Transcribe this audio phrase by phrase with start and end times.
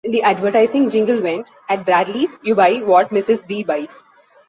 [0.03, 3.45] The advertising jingle went, At Bradlees, you buy what Mrs.
[3.45, 4.01] B buys.